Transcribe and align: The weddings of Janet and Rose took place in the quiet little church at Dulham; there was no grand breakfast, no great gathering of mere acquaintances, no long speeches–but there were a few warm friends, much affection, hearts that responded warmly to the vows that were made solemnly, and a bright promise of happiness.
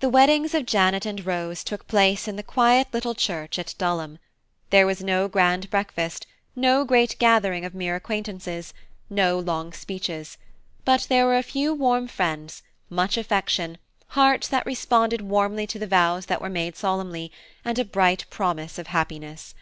The 0.00 0.10
weddings 0.10 0.52
of 0.52 0.66
Janet 0.66 1.06
and 1.06 1.24
Rose 1.24 1.64
took 1.64 1.86
place 1.86 2.28
in 2.28 2.36
the 2.36 2.42
quiet 2.42 2.88
little 2.92 3.14
church 3.14 3.58
at 3.58 3.74
Dulham; 3.78 4.18
there 4.68 4.86
was 4.86 5.02
no 5.02 5.28
grand 5.28 5.70
breakfast, 5.70 6.26
no 6.54 6.84
great 6.84 7.16
gathering 7.18 7.64
of 7.64 7.74
mere 7.74 7.96
acquaintances, 7.96 8.74
no 9.08 9.38
long 9.38 9.72
speeches–but 9.72 11.06
there 11.08 11.24
were 11.24 11.38
a 11.38 11.42
few 11.42 11.72
warm 11.72 12.06
friends, 12.06 12.62
much 12.90 13.16
affection, 13.16 13.78
hearts 14.08 14.46
that 14.48 14.66
responded 14.66 15.22
warmly 15.22 15.66
to 15.68 15.78
the 15.78 15.86
vows 15.86 16.26
that 16.26 16.42
were 16.42 16.50
made 16.50 16.76
solemnly, 16.76 17.32
and 17.64 17.78
a 17.78 17.84
bright 17.86 18.26
promise 18.28 18.78
of 18.78 18.88
happiness. 18.88 19.54